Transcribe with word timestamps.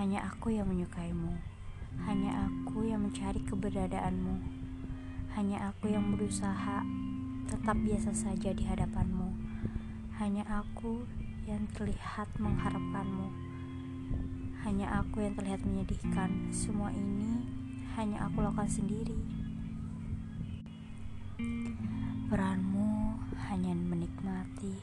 Hanya 0.00 0.24
aku 0.32 0.48
yang 0.48 0.64
menyukaimu. 0.64 1.36
Hanya 2.08 2.48
aku 2.48 2.88
yang 2.88 3.04
mencari 3.04 3.36
keberadaanmu. 3.44 4.40
Hanya 5.36 5.68
aku 5.68 5.92
yang 5.92 6.16
berusaha 6.16 6.80
tetap 7.44 7.76
biasa 7.76 8.16
saja 8.16 8.56
di 8.56 8.64
hadapanmu. 8.64 9.28
Hanya 10.16 10.48
aku 10.48 11.04
yang 11.44 11.68
terlihat 11.76 12.32
mengharapkanmu. 12.40 13.28
Hanya 14.64 15.04
aku 15.04 15.20
yang 15.20 15.36
terlihat 15.36 15.68
menyedihkan. 15.68 16.48
Semua 16.48 16.88
ini 16.96 17.44
hanya 18.00 18.24
aku 18.24 18.40
lakukan 18.40 18.72
sendiri. 18.72 19.20
Peranmu 22.32 23.20
hanya 23.52 23.76
menikmati 23.76 24.80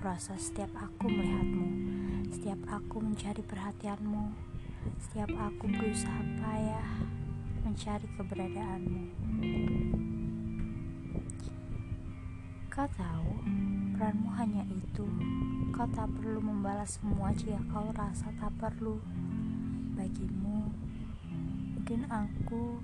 proses 0.00 0.48
setiap 0.48 0.72
aku 0.76 1.08
melihatmu, 1.12 1.68
setiap 2.30 2.60
aku 2.68 3.02
mencari 3.02 3.42
perhatianmu, 3.44 4.32
setiap 5.00 5.32
aku 5.36 5.64
berusaha 5.68 6.22
payah 6.40 6.88
mencari 7.64 8.06
keberadaanmu. 8.16 9.04
Kau 12.68 12.88
tahu, 12.98 13.30
peranmu 13.94 14.30
hanya 14.34 14.66
itu. 14.68 15.06
Kau 15.70 15.86
tak 15.94 16.10
perlu 16.18 16.42
membalas 16.42 16.98
semua 16.98 17.30
jika 17.30 17.58
kau 17.70 17.88
rasa 17.94 18.34
tak 18.34 18.50
perlu. 18.58 18.98
Bagimu, 19.94 20.74
mungkin 21.78 22.02
aku 22.10 22.82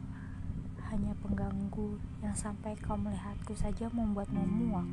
hanya 0.90 1.14
pengganggu 1.22 1.98
yang 2.22 2.34
sampai 2.34 2.74
kau 2.78 2.98
melihatku 2.98 3.54
saja 3.54 3.90
membuatmu 3.90 4.42
muak. 4.42 4.90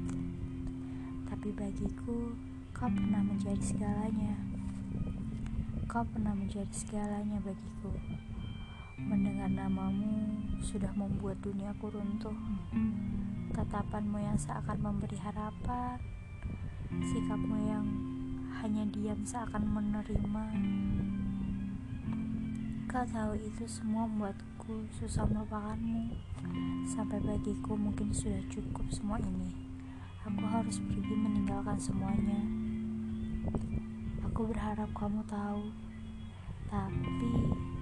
Tapi 1.29 1.53
bagiku, 1.53 2.33
kau 2.77 2.93
pernah 2.93 3.25
menjadi 3.25 3.57
segalanya. 3.57 4.37
Kau 5.89 6.05
pernah 6.05 6.29
menjadi 6.37 6.69
segalanya 6.69 7.41
bagiku. 7.41 7.89
Mendengar 9.01 9.49
namamu 9.49 10.37
sudah 10.61 10.93
membuat 10.93 11.41
duniaku 11.41 11.89
runtuh. 11.89 12.37
Tatapanmu 13.49 14.21
yang 14.21 14.37
seakan 14.37 14.77
memberi 14.77 15.17
harapan, 15.17 15.97
sikapmu 17.01 17.57
yang 17.65 17.85
hanya 18.61 18.85
diam 18.93 19.25
seakan 19.25 19.73
menerima. 19.73 20.45
Kau 22.85 23.05
tahu 23.09 23.41
itu 23.41 23.65
semua 23.65 24.05
membuatku 24.05 24.85
susah 25.01 25.25
melupakanmu. 25.25 26.13
Sampai 26.85 27.25
bagiku 27.25 27.73
mungkin 27.73 28.13
sudah 28.13 28.45
cukup 28.53 28.85
semua 28.93 29.17
ini. 29.17 29.65
Aku 30.29 30.45
harus 30.45 30.77
pergi 30.77 31.13
meninggalkan 31.17 31.81
semuanya. 31.81 32.56
Aku 34.27 34.53
berharap 34.53 34.89
kamu 34.93 35.25
tahu, 35.25 35.73
tapi 36.69 37.31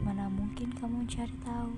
mana 0.01 0.31
mungkin 0.31 0.71
kamu 0.77 1.03
cari 1.09 1.35
tahu. 1.43 1.73